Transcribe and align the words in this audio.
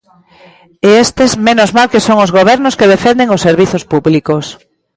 E 0.87 0.89
estes 1.05 1.31
menos 1.47 1.69
mal 1.77 1.87
que 1.91 2.03
son 2.07 2.17
os 2.25 2.33
gobernos 2.37 2.77
que 2.79 2.91
defenden 2.93 3.33
os 3.35 3.43
servizos 3.47 3.83
públicos. 3.91 4.45